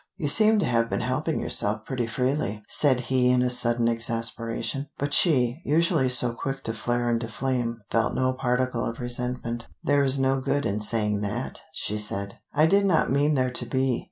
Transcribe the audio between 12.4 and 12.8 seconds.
"I